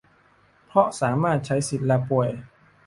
[0.67, 2.29] เพราะสามารถใช้สิทธิ์ลาป่วย